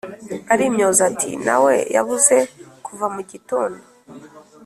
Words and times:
arimyoza 0.53 1.01
ati"nawe 1.09 1.73
yabuze 1.95 2.37
kuva 2.85 3.05
mugitondo 3.13 3.83